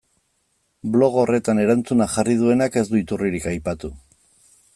[0.95, 3.97] Blog horretan erantzuna jarri duenak ez du iturririk aipatu.